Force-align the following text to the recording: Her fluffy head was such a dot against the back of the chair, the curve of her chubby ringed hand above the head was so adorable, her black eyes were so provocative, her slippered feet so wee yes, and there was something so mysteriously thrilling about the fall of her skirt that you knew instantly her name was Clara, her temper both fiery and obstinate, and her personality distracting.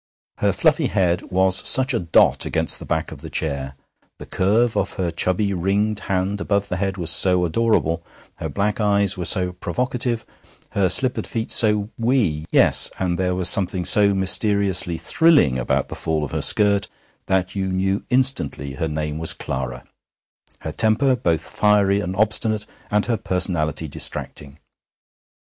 Her 0.39 0.51
fluffy 0.51 0.87
head 0.87 1.21
was 1.29 1.55
such 1.57 1.93
a 1.93 1.99
dot 1.99 2.43
against 2.47 2.79
the 2.79 2.87
back 2.87 3.11
of 3.11 3.21
the 3.21 3.29
chair, 3.29 3.75
the 4.17 4.25
curve 4.25 4.75
of 4.75 4.93
her 4.93 5.11
chubby 5.11 5.53
ringed 5.53 5.99
hand 6.09 6.41
above 6.41 6.69
the 6.69 6.77
head 6.77 6.97
was 6.97 7.11
so 7.11 7.45
adorable, 7.45 8.01
her 8.37 8.49
black 8.49 8.79
eyes 8.81 9.15
were 9.15 9.25
so 9.25 9.51
provocative, 9.51 10.25
her 10.71 10.89
slippered 10.89 11.27
feet 11.27 11.51
so 11.51 11.91
wee 11.99 12.47
yes, 12.49 12.89
and 12.97 13.19
there 13.19 13.35
was 13.35 13.47
something 13.47 13.85
so 13.85 14.15
mysteriously 14.15 14.97
thrilling 14.97 15.59
about 15.59 15.89
the 15.89 15.95
fall 15.95 16.23
of 16.23 16.31
her 16.31 16.41
skirt 16.41 16.87
that 17.27 17.55
you 17.55 17.67
knew 17.67 18.03
instantly 18.09 18.73
her 18.73 18.87
name 18.89 19.19
was 19.19 19.33
Clara, 19.33 19.83
her 20.61 20.71
temper 20.71 21.15
both 21.15 21.47
fiery 21.47 21.99
and 21.99 22.15
obstinate, 22.15 22.65
and 22.89 23.05
her 23.05 23.17
personality 23.17 23.87
distracting. 23.87 24.57